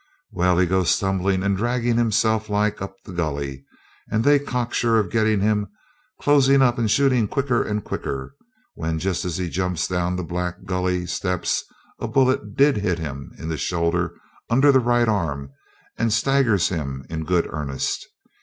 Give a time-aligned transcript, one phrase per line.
[0.31, 3.65] Well, he goes stumbling and dragging himself like up the gully,
[4.09, 5.67] and they, cocksure of getting him,
[6.19, 8.33] closing up and shooting quicker and quicker,
[8.73, 11.63] when just as he jumps down the Black Gully steps
[11.99, 14.15] a bullet did hit him in the shoulder
[14.49, 15.51] under the right arm,
[15.99, 18.07] and staggers him in good earnest.